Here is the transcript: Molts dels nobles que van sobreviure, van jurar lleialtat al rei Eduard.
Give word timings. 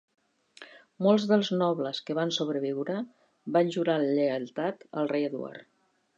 Molts 1.07 1.27
dels 1.31 1.51
nobles 1.63 1.99
que 2.07 2.15
van 2.21 2.33
sobreviure, 2.39 2.97
van 3.59 3.71
jurar 3.77 3.99
lleialtat 4.09 4.85
al 5.03 5.15
rei 5.15 5.29
Eduard. 5.31 5.71